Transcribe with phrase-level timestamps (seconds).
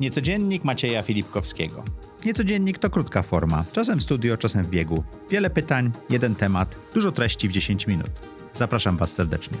[0.00, 1.82] Niecodziennik Macieja Filipkowskiego.
[2.24, 5.04] Niecodziennik to krótka forma, czasem w studio, czasem w biegu.
[5.30, 8.10] Wiele pytań, jeden temat, dużo treści w 10 minut.
[8.52, 9.58] Zapraszam Was serdecznie.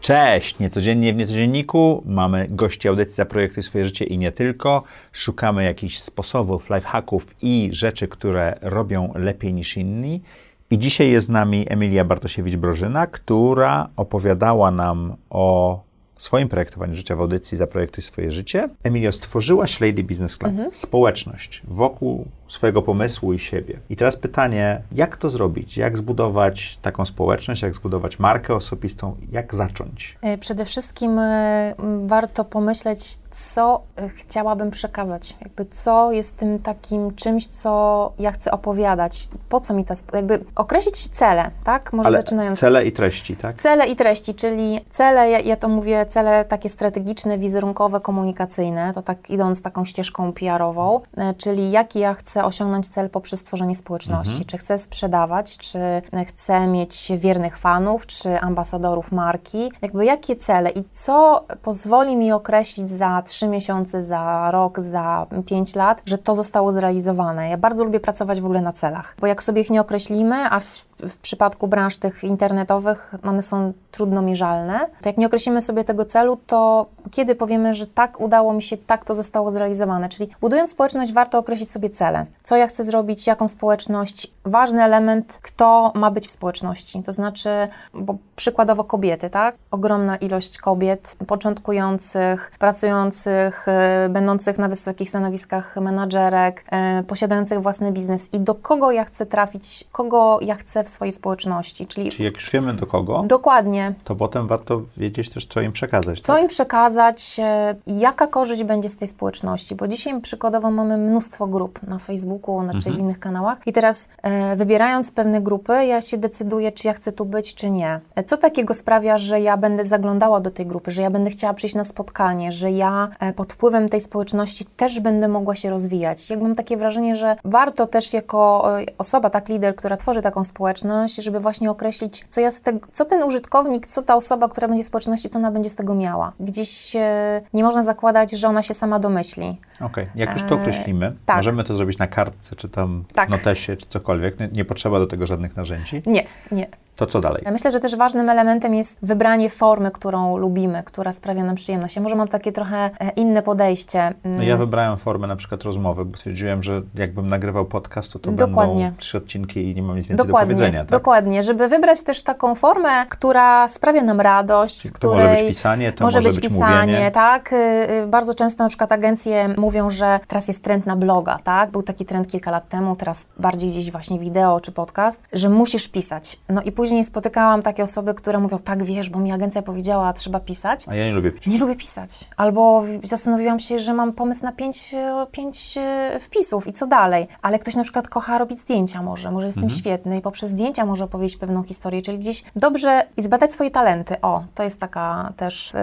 [0.00, 0.58] Cześć!
[0.58, 4.82] Niecodziennie w Niecodzienniku mamy gości audycji za projekty swoje życie i nie tylko.
[5.12, 10.22] Szukamy jakichś sposobów, lifehacków i rzeczy, które robią lepiej niż inni.
[10.70, 15.80] I dzisiaj jest z nami Emilia Bartosiewicz-Brożyna, która opowiadała nam o
[16.24, 18.68] swoim projektowaniu życia w audycji Zaprojektuj swoje życie.
[18.82, 20.72] Emilio, stworzyłaś Lady Business Club, mhm.
[20.72, 23.78] społeczność wokół swojego pomysłu i siebie.
[23.90, 25.76] I teraz pytanie, jak to zrobić?
[25.76, 29.16] Jak zbudować taką społeczność, jak zbudować markę osobistą?
[29.32, 30.18] Jak zacząć?
[30.22, 35.36] E, przede wszystkim e, warto pomyśleć, co e, chciałabym przekazać.
[35.40, 39.28] Jakby co jest tym takim czymś, co ja chcę opowiadać.
[39.48, 39.94] Po co mi ta...
[40.12, 41.92] Jakby określić cele, tak?
[41.92, 42.58] Może Ale zaczynając...
[42.58, 43.56] cele i treści, tak?
[43.60, 49.02] Cele i treści, czyli cele, ja, ja to mówię, cele takie strategiczne, wizerunkowe, komunikacyjne, to
[49.02, 51.00] tak idąc taką ścieżką PR-ową,
[51.38, 54.30] czyli jaki ja chcę osiągnąć cel poprzez stworzenie społeczności.
[54.30, 54.46] Mhm.
[54.46, 55.78] Czy chcę sprzedawać, czy
[56.26, 59.72] chcę mieć wiernych fanów, czy ambasadorów marki.
[59.82, 65.74] Jakby jakie cele i co pozwoli mi określić za trzy miesiące, za rok, za pięć
[65.74, 67.48] lat, że to zostało zrealizowane.
[67.48, 70.60] Ja bardzo lubię pracować w ogóle na celach, bo jak sobie ich nie określimy, a
[70.60, 75.84] w, w przypadku branż tych internetowych one są trudno mierzalne, to jak nie określimy sobie
[75.84, 80.08] tego celu, to kiedy powiemy, że tak, udało mi się, tak to zostało zrealizowane.
[80.08, 84.26] Czyli budując społeczność, warto określić sobie cele co ja chcę zrobić, jaką społeczność.
[84.44, 87.02] Ważny element, kto ma być w społeczności.
[87.02, 87.48] To znaczy,
[87.94, 89.56] bo przykładowo kobiety, tak?
[89.70, 93.66] Ogromna ilość kobiet początkujących, pracujących,
[94.06, 96.64] y, będących na wysokich stanowiskach menadżerek,
[97.00, 101.12] y, posiadających własny biznes i do kogo ja chcę trafić, kogo ja chcę w swojej
[101.12, 101.86] społeczności.
[101.86, 105.72] Czyli, Czyli jak już wiemy do kogo, dokładnie, to potem warto wiedzieć też, co im
[105.86, 106.20] przekazać.
[106.20, 106.42] Co tak?
[106.42, 107.40] im przekazać,
[107.86, 112.62] y, jaka korzyść będzie z tej społeczności, bo dzisiaj przykładowo mamy mnóstwo grup na Facebooku,
[112.62, 112.96] znaczy mhm.
[112.96, 113.58] w innych kanałach.
[113.66, 117.70] I teraz e, wybierając pewne grupy, ja się decyduję, czy ja chcę tu być, czy
[117.70, 118.00] nie.
[118.14, 121.54] E, co takiego sprawia, że ja będę zaglądała do tej grupy, że ja będę chciała
[121.54, 126.30] przyjść na spotkanie, że ja e, pod wpływem tej społeczności też będę mogła się rozwijać.
[126.30, 130.44] Jak mam takie wrażenie, że warto też jako e, osoba, tak lider, która tworzy taką
[130.44, 134.84] społeczność, żeby właśnie określić, co, ja tego, co ten użytkownik, co ta osoba, która będzie
[134.84, 136.32] w społeczności, co ona będzie z tego miała.
[136.40, 139.60] Gdzieś e, nie można zakładać, że ona się sama domyśli.
[139.74, 140.08] Okej, okay.
[140.14, 141.36] jak już to określimy, tak.
[141.36, 143.28] możemy to zrobić na kartce, czy tam tak.
[143.28, 144.40] notesie, czy cokolwiek.
[144.40, 146.02] Nie, nie potrzeba do tego żadnych narzędzi.
[146.06, 146.66] Nie, nie.
[146.96, 147.44] To co dalej?
[147.52, 151.96] Myślę, że też ważnym elementem jest wybranie formy, którą lubimy, która sprawia nam przyjemność.
[151.96, 154.14] Ja może mam takie trochę e, inne podejście.
[154.24, 158.32] No ja wybrałem formę na przykład rozmowy, bo stwierdziłem, że jakbym nagrywał podcast, to, to
[158.32, 158.84] Dokładnie.
[158.84, 160.54] będą trzy odcinki i nie mam nic więcej Dokładnie.
[160.54, 160.80] do powiedzenia.
[160.84, 160.90] Tak?
[160.90, 165.18] Dokładnie, żeby wybrać też taką formę, która sprawia nam radość, z której...
[165.18, 167.10] To może być pisanie, to może, może być, pisanie, mówienie.
[167.10, 167.52] tak.
[167.52, 167.56] Y,
[168.02, 171.70] y, bardzo często na przykład agencje mówią, że teraz jest trend na bloga, tak.
[171.70, 175.88] Był taki trend kilka lat temu, teraz bardziej gdzieś właśnie wideo czy podcast, że musisz
[175.88, 176.40] pisać.
[176.48, 180.40] No i później spotykałam takie osoby, które mówią, tak wiesz, bo mi agencja powiedziała, trzeba
[180.40, 180.88] pisać.
[180.88, 181.46] A ja nie lubię pisać.
[181.46, 182.28] Nie lubię pisać.
[182.36, 187.28] Albo zastanowiłam się, że mam pomysł na pięć, e, pięć e, wpisów i co dalej.
[187.42, 189.70] Ale ktoś na przykład kocha robić zdjęcia może, może jest mhm.
[189.70, 193.70] tym świetny i poprzez zdjęcia może opowiedzieć pewną historię, czyli gdzieś dobrze i zbadać swoje
[193.70, 194.20] talenty.
[194.22, 195.76] O, to jest taka też y,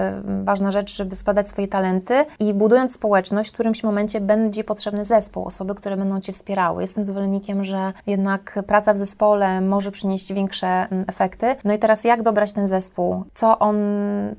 [0.44, 5.46] ważna rzecz, żeby zbadać swoje talenty i budując społeczność, w którymś momencie będzie potrzebny zespół,
[5.46, 6.82] osoby, które będą Cię wspierały.
[6.82, 12.22] Jestem zwolennikiem, że jednak praca w zespole może przynieść większe efekty no i teraz jak
[12.22, 13.24] dobrać ten zespół?
[13.34, 13.76] Co on,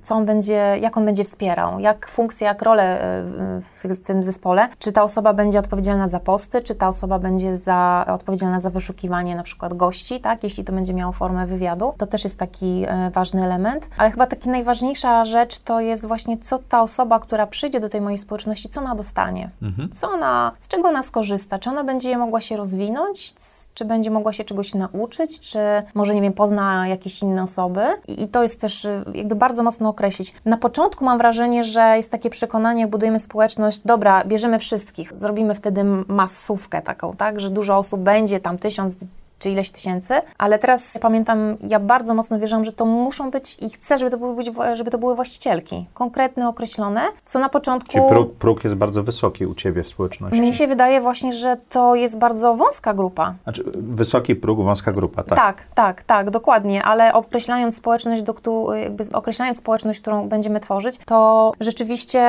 [0.03, 1.81] co on będzie, jak on będzie wspierał?
[1.81, 4.69] Jak funkcja, jak rolę e, w tym zespole?
[4.79, 6.63] Czy ta osoba będzie odpowiedzialna za posty?
[6.63, 10.45] Czy ta osoba będzie za, odpowiedzialna za wyszukiwanie na przykład gości, tak?
[10.45, 11.95] Jeśli to będzie miało formę wywiadu.
[11.99, 13.89] To też jest taki e, ważny element.
[13.99, 18.01] Ale chyba taka najważniejsza rzecz to jest właśnie, co ta osoba, która przyjdzie do tej
[18.01, 19.51] mojej społeczności, co ona dostanie?
[19.63, 19.91] Mhm.
[19.93, 21.59] Co ona, z czego ona skorzysta?
[21.59, 23.35] Czy ona będzie mogła się rozwinąć?
[23.75, 25.41] Czy będzie mogła się czegoś nauczyć?
[25.41, 25.59] Czy
[25.95, 29.89] może, nie wiem, pozna jakieś inne osoby i to jest też y, jakby bardzo mocno
[29.89, 30.35] określić.
[30.45, 35.85] Na początku mam wrażenie, że jest takie przekonanie, budujemy społeczność, dobra, bierzemy wszystkich, zrobimy wtedy
[36.09, 38.95] masówkę taką, tak, że dużo osób będzie, tam tysiąc,
[39.43, 43.71] czy ileś tysięcy, ale teraz pamiętam, ja bardzo mocno wierzę, że to muszą być i
[43.71, 47.93] chcę, żeby to były, być, żeby to były właścicielki, konkretne, określone, co na początku...
[47.93, 50.39] Czyli próg, próg jest bardzo wysoki u Ciebie w społeczności.
[50.39, 53.35] Mnie się wydaje właśnie, że to jest bardzo wąska grupa.
[53.43, 55.39] Znaczy, wysoki próg, wąska grupa, tak?
[55.39, 58.35] Tak, tak, tak, dokładnie, ale określając społeczność, do,
[58.75, 62.21] jakby określając społeczność, którą będziemy tworzyć, to rzeczywiście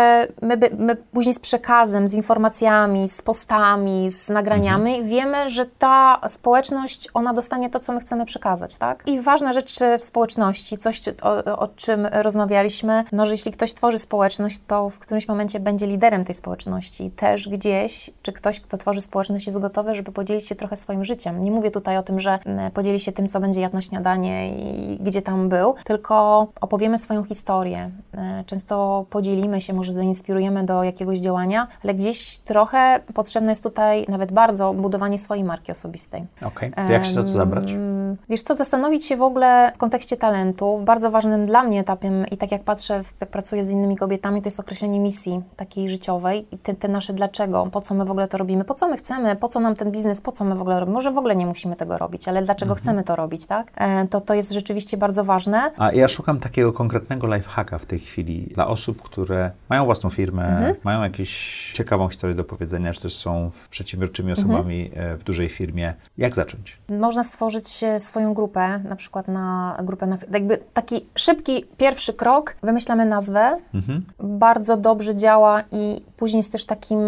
[0.41, 5.09] my, my później z przekazem, z informacjami, z postami, z nagraniami mhm.
[5.09, 9.03] wiemy, że ta społeczność społeczność, ona dostanie to, co my chcemy przekazać, tak?
[9.07, 13.99] I ważna rzecz w społeczności, coś, o, o czym rozmawialiśmy, no, że jeśli ktoś tworzy
[13.99, 17.11] społeczność, to w którymś momencie będzie liderem tej społeczności.
[17.11, 21.41] Też gdzieś, czy ktoś, kto tworzy społeczność jest gotowy, żeby podzielić się trochę swoim życiem.
[21.41, 22.39] Nie mówię tutaj o tym, że
[22.73, 27.23] podzieli się tym, co będzie jadł na śniadanie i gdzie tam był, tylko opowiemy swoją
[27.23, 27.91] historię.
[28.13, 34.05] E, często podzielimy się, może zainspirujemy do jakiegoś działania, ale gdzieś trochę potrzebne jest tutaj
[34.09, 36.25] nawet bardzo budowanie swojej marki osobistej.
[36.41, 36.92] Okej, okay.
[36.93, 37.75] Jak się za to zabrać?
[38.29, 40.83] Wiesz co, zastanowić się w ogóle w kontekście talentów.
[40.83, 44.47] Bardzo ważnym dla mnie etapem i tak jak patrzę, jak pracuję z innymi kobietami, to
[44.47, 48.27] jest określenie misji takiej życiowej i te, te nasze dlaczego, po co my w ogóle
[48.27, 50.61] to robimy, po co my chcemy, po co nam ten biznes, po co my w
[50.61, 50.93] ogóle robimy.
[50.93, 52.83] Może w ogóle nie musimy tego robić, ale dlaczego mhm.
[52.83, 53.71] chcemy to robić, tak?
[53.75, 55.71] E, to, to jest rzeczywiście bardzo ważne.
[55.77, 60.47] A ja szukam takiego konkretnego lifehacka w tej chwili dla osób, które mają własną firmę,
[60.47, 60.75] mhm.
[60.83, 64.49] mają jakąś ciekawą historię do powiedzenia, czy też są przedsiębiorczymi mhm.
[64.49, 65.17] osobami mhm.
[65.17, 65.93] w dużej firmie.
[66.17, 66.77] Jak zacząć?
[66.89, 73.05] Można stworzyć swoją grupę, na przykład na grupę, na, jakby taki szybki pierwszy krok, wymyślamy
[73.05, 74.05] nazwę, mhm.
[74.19, 76.99] bardzo dobrze działa i później jest też takim,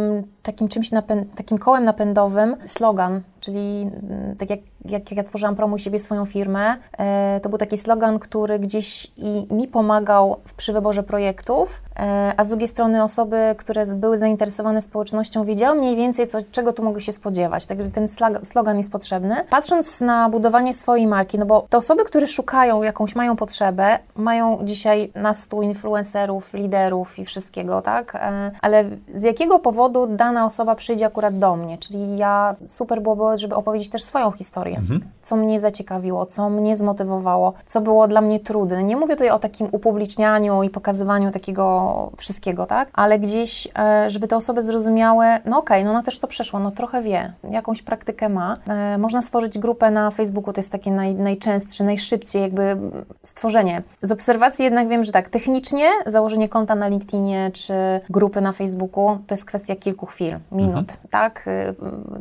[0.44, 4.59] takim czymś, napę- takim kołem napędowym slogan, czyli mm, tak jak,
[4.89, 9.11] jak, jak ja tworzyłam Promuj siebie swoją firmę, e, to był taki slogan, który gdzieś
[9.17, 14.17] i mi pomagał w, przy wyborze projektów, e, a z drugiej strony osoby, które były
[14.17, 17.65] zainteresowane społecznością, wiedziały mniej więcej, co, czego tu mogę się spodziewać.
[17.65, 18.07] Także ten
[18.43, 19.35] slogan jest potrzebny.
[19.49, 24.59] Patrząc na budowanie swojej marki, no bo te osoby, które szukają jakąś, mają potrzebę, mają
[24.63, 28.15] dzisiaj nas stu influencerów, liderów i wszystkiego, tak?
[28.15, 28.83] E, ale
[29.15, 31.77] z jakiego powodu dana osoba przyjdzie akurat do mnie?
[31.77, 35.01] Czyli ja super byłoby żeby opowiedzieć też swoją historię, mhm.
[35.22, 38.83] co mnie zaciekawiło, co mnie zmotywowało, co było dla mnie trudne.
[38.83, 42.89] Nie mówię tutaj o takim upublicznianiu i pokazywaniu takiego wszystkiego, tak?
[42.94, 46.60] Ale gdzieś, e, żeby te osoby zrozumiały, no okej, okay, no ona też to przeszła,
[46.60, 48.57] no trochę wie, jakąś praktykę ma.
[48.68, 52.77] E, można stworzyć grupę na Facebooku, to jest takie naj, najczęstsze, najszybciej jakby
[53.24, 53.83] stworzenie.
[54.01, 57.74] Z obserwacji jednak wiem, że tak, technicznie założenie konta na LinkedInie czy
[58.10, 60.98] grupy na Facebooku to jest kwestia kilku chwil, minut, mhm.
[61.10, 61.45] tak?
[61.48, 61.74] E,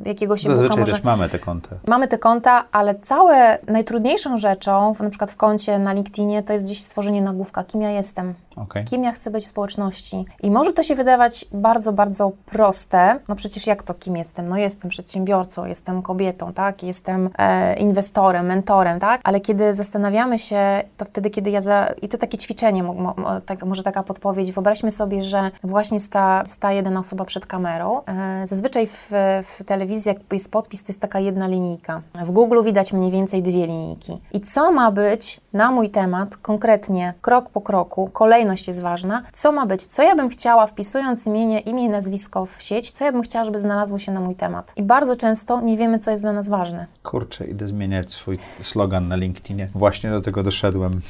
[0.08, 1.68] jakiegoś e-booka może mamy te konta.
[1.86, 6.66] Mamy te konta, ale całe najtrudniejszą rzeczą, na przykład w koncie na LinkedInie, to jest
[6.66, 8.34] dziś stworzenie nagłówka, kim ja jestem.
[8.56, 8.84] Okay.
[8.84, 10.24] Kim ja chcę być w społeczności.
[10.42, 13.20] I może to się wydawać bardzo, bardzo proste.
[13.28, 14.48] No przecież jak to kim jestem?
[14.48, 16.82] No jestem przedsiębiorcą, jestem kobietą, tak?
[16.82, 19.20] Jestem e, inwestorem, mentorem, tak?
[19.24, 21.86] Ale kiedy zastanawiamy się, to wtedy, kiedy ja za...
[22.02, 24.52] I to takie ćwiczenie, mo, mo, tak, może taka podpowiedź.
[24.52, 28.00] Wyobraźmy sobie, że właśnie sta, jedna osoba przed kamerą.
[28.04, 29.10] E, zazwyczaj w,
[29.42, 32.02] w telewizji, jak jest podpis, to jest taka jedna linijka.
[32.24, 34.20] W Google widać mniej więcej dwie linijki.
[34.32, 39.52] I co ma być na mój temat konkretnie, krok po kroku, kolejność jest ważna, co
[39.52, 43.12] ma być, co ja bym chciała wpisując imię, imię i nazwisko w sieć, co ja
[43.12, 44.72] bym chciała, żeby znalazło się na mój temat.
[44.76, 46.86] I bardzo często nie wiemy, co jest dla nas ważne.
[47.02, 49.68] Kurczę, idę zmieniać swój slogan na LinkedInie.
[49.74, 51.00] Właśnie do tego doszedłem.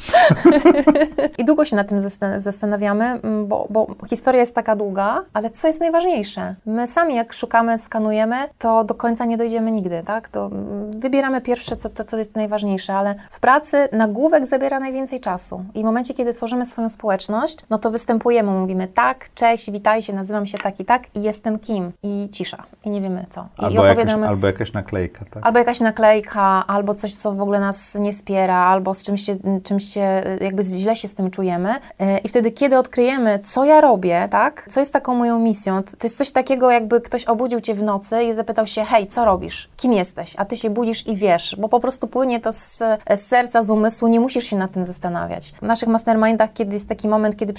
[1.39, 2.01] I długo się nad tym
[2.39, 6.55] zastanawiamy, mm, bo, bo historia jest taka długa, ale co jest najważniejsze?
[6.67, 10.29] My sami jak szukamy, skanujemy, to do końca nie dojdziemy nigdy, tak?
[10.29, 10.51] To
[10.91, 13.89] wybieramy pierwsze, co to, to jest najważniejsze, ale w pracy
[14.43, 15.65] zabiera najwięcej czasu.
[15.75, 20.47] I w momencie, kiedy tworzymy swoją społeczność, no to występujemy, mówimy tak, cześć, witajcie, nazywam
[20.47, 21.93] się tak i tak i jestem kim.
[22.03, 22.63] I cisza.
[22.85, 23.41] I nie wiemy co.
[23.41, 25.47] I, albo, i opowiadamy, jakaś, albo jakaś naklejka, tak?
[25.47, 29.33] Albo jakaś naklejka, albo coś, co w ogóle nas nie wspiera, albo z czymś się,
[29.63, 31.75] czymś się jakby źle się z tym czujemy.
[31.99, 34.67] E, I wtedy, kiedy odkryjemy, co ja robię, tak?
[34.71, 38.23] Co jest taką moją misją, to jest coś takiego, jakby ktoś obudził cię w nocy
[38.25, 39.71] i zapytał się, hej, co robisz?
[39.77, 40.35] Kim jesteś?
[40.39, 42.83] A ty się budzisz i wiesz, bo po prostu płynie to z,
[43.15, 45.53] z serca, z umysłu, nie musisz się nad tym zastanawiać.
[45.53, 47.53] W naszych mastermindach, kiedy jest taki moment, kiedy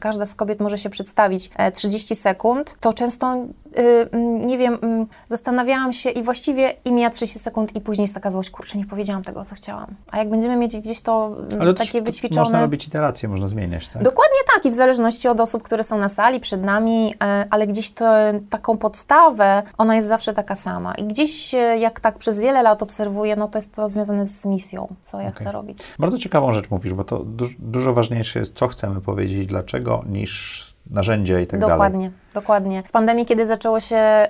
[0.00, 3.46] każda z kobiet może się przedstawić 30 e, sekund, to często
[4.46, 8.30] nie wiem, mm, zastanawiałam się i właściwie i mija 30 sekund i później jest taka
[8.30, 9.86] złość, kurczę, nie powiedziałam tego, co chciałam.
[10.10, 12.44] A jak będziemy mieć gdzieś to mm, Ale takie to, wyćwiczone...
[12.44, 14.02] Można robić iteracje, można zmieniać, tak?
[14.02, 17.66] Dokładnie tak i w zależności od osób, które są na sali, przed nami, e, ale
[17.66, 18.04] gdzieś to,
[18.50, 20.94] taką podstawę, ona jest zawsze taka sama.
[20.94, 24.46] I gdzieś, e, jak tak przez wiele lat obserwuję, no to jest to związane z
[24.46, 25.40] misją, co ja okay.
[25.40, 25.78] chcę robić.
[25.98, 30.69] Bardzo ciekawą rzecz mówisz, bo to du dużo ważniejsze jest, co chcemy powiedzieć, dlaczego, niż
[30.90, 31.78] narzędzia i tak Dokładnie.
[31.78, 31.90] dalej.
[31.90, 32.30] Dokładnie.
[32.34, 32.82] Dokładnie.
[32.86, 34.26] W pandemii, kiedy zaczęło się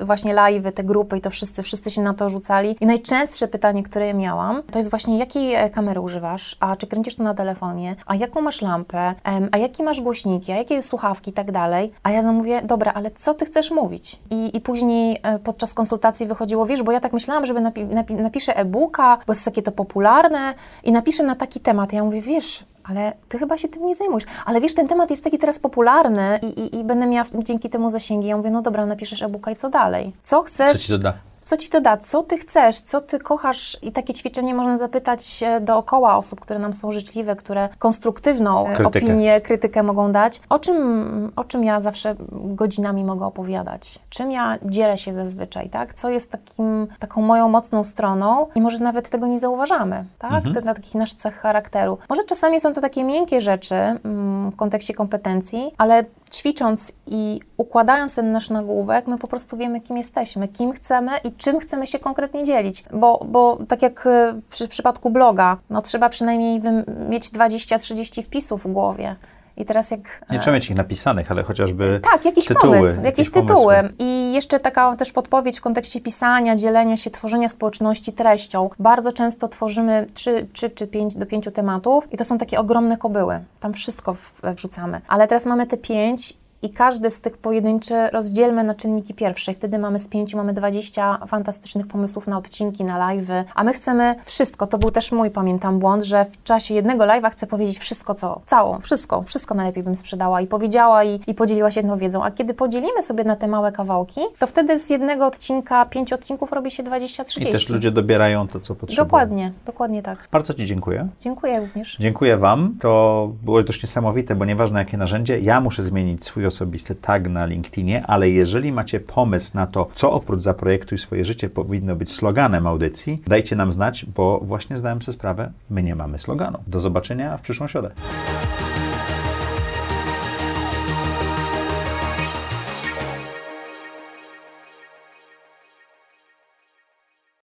[0.00, 2.76] y, właśnie live, te grupy i to wszyscy, wszyscy się na to rzucali.
[2.80, 6.56] I najczęstsze pytanie, które ja miałam, to jest właśnie, jakiej e, kamery używasz?
[6.60, 7.96] A czy kręcisz to na telefonie?
[8.06, 9.14] A jaką masz lampę?
[9.52, 10.52] a jakie masz głośniki?
[10.52, 11.92] A jakie słuchawki i tak dalej?
[12.02, 14.18] A ja mówię, dobra, ale co ty chcesz mówić?
[14.30, 18.14] I, i później y, podczas konsultacji wychodziło, wiesz, bo ja tak myślałam, żeby napi napi
[18.14, 21.92] napiszę e-booka, bo jest takie to popularne i napiszę na taki temat.
[21.92, 24.24] Ja mówię, wiesz, ale ty chyba się tym nie zajmujesz.
[24.46, 27.90] Ale wiesz, ten temat jest taki teraz popularny i, i, i będę miała dzięki temu
[27.90, 28.28] zasięgi.
[28.28, 30.12] Ja mówię, no dobra, napiszesz e-booka i co dalej?
[30.22, 30.78] Co chcesz?
[30.78, 31.14] Co ci doda?
[31.44, 35.24] Co ci to da, co ty chcesz, co ty kochasz i takie ćwiczenie można zapytać
[35.24, 38.86] się dookoła osób, które nam są życzliwe, które konstruktywną Krytykę.
[38.88, 40.40] opinię, krytykę mogą dać.
[40.48, 43.98] O czym, o czym ja zawsze godzinami mogę opowiadać?
[44.08, 45.94] Czym ja dzielę się zazwyczaj, tak?
[45.94, 50.46] Co jest takim, taką moją mocną stroną i może nawet tego nie zauważamy, tak?
[50.46, 50.64] Mhm.
[50.64, 51.98] Na takich nasz cech charakteru.
[52.08, 56.02] Może czasami są to takie miękkie rzeczy mm, w kontekście kompetencji, ale
[56.36, 61.32] ćwicząc i układając ten nasz nagłówek, my po prostu wiemy, kim jesteśmy, kim chcemy i
[61.32, 62.84] czym chcemy się konkretnie dzielić.
[62.92, 66.60] Bo, bo tak jak e, przy przypadku bloga, no trzeba przynajmniej
[67.08, 69.16] mieć 20-30 wpisów w głowie.
[69.56, 70.24] I teraz jak...
[70.30, 73.54] Nie trzeba mieć ich napisanych, ale chociażby Tak, jakiś tytuły, pomysł, jakieś pomysły.
[73.54, 73.74] tytuły.
[73.98, 78.70] I jeszcze taka też podpowiedź w kontekście pisania, dzielenia się, tworzenia społeczności treścią.
[78.78, 82.96] Bardzo często tworzymy 3, 3 czy 5 do 5 tematów i to są takie ogromne
[82.96, 83.44] kobyły.
[83.60, 85.00] Tam wszystko wrzucamy.
[85.08, 89.54] Ale teraz mamy te 5 i każdy z tych pojedynczy rozdzielmy na czynniki pierwsze i
[89.54, 94.14] wtedy mamy z pięciu, mamy 20 fantastycznych pomysłów na odcinki, na live'y, a my chcemy
[94.24, 94.66] wszystko.
[94.66, 98.40] To był też mój, pamiętam, błąd, że w czasie jednego live'a chcę powiedzieć wszystko, co,
[98.46, 102.30] całą, wszystko, wszystko najlepiej bym sprzedała i powiedziała i, i podzieliła się tą wiedzą, a
[102.30, 106.70] kiedy podzielimy sobie na te małe kawałki, to wtedy z jednego odcinka, pięć odcinków robi
[106.70, 107.48] się 20-30.
[107.48, 109.04] I też ludzie dobierają to, co potrzebują.
[109.04, 110.28] Dokładnie, dokładnie tak.
[110.32, 111.08] Bardzo Ci dziękuję.
[111.20, 111.96] Dziękuję również.
[112.00, 112.76] Dziękuję Wam.
[112.80, 117.46] To było dość niesamowite, bo nieważne jakie narzędzie, ja muszę zmienić swój osobisty tag na
[117.46, 122.66] LinkedInie, ale jeżeli macie pomysł na to, co oprócz zaprojektuj swoje życie powinno być sloganem
[122.66, 126.58] audycji, dajcie nam znać, bo właśnie zdałem sobie sprawę, my nie mamy sloganu.
[126.66, 127.90] Do zobaczenia w przyszłą środę.